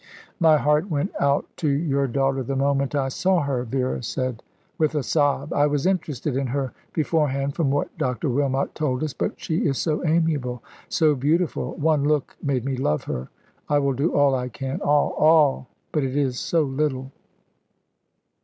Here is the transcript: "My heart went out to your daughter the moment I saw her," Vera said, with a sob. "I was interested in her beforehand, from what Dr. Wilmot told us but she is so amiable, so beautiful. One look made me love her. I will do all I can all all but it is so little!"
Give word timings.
"My 0.39 0.57
heart 0.57 0.89
went 0.89 1.11
out 1.19 1.45
to 1.57 1.69
your 1.69 2.07
daughter 2.07 2.41
the 2.41 2.55
moment 2.55 2.95
I 2.95 3.07
saw 3.09 3.41
her," 3.41 3.61
Vera 3.65 4.01
said, 4.01 4.41
with 4.79 4.95
a 4.95 5.03
sob. 5.03 5.53
"I 5.53 5.67
was 5.67 5.85
interested 5.85 6.35
in 6.35 6.47
her 6.47 6.73
beforehand, 6.91 7.53
from 7.53 7.69
what 7.69 7.95
Dr. 7.99 8.27
Wilmot 8.27 8.73
told 8.73 9.03
us 9.03 9.13
but 9.13 9.39
she 9.39 9.59
is 9.59 9.77
so 9.77 10.03
amiable, 10.03 10.63
so 10.89 11.13
beautiful. 11.13 11.75
One 11.75 12.03
look 12.03 12.35
made 12.41 12.65
me 12.65 12.75
love 12.77 13.03
her. 13.03 13.29
I 13.69 13.77
will 13.77 13.93
do 13.93 14.11
all 14.15 14.33
I 14.33 14.49
can 14.49 14.81
all 14.81 15.09
all 15.19 15.67
but 15.91 16.03
it 16.03 16.17
is 16.17 16.39
so 16.39 16.63
little!" 16.63 17.11